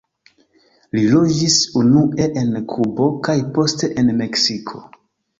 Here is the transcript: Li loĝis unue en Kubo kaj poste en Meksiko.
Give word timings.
Li 0.97 1.01
loĝis 1.09 1.57
unue 1.81 2.29
en 2.43 2.49
Kubo 2.73 3.09
kaj 3.27 3.35
poste 3.59 3.91
en 4.05 4.09
Meksiko. 4.23 4.83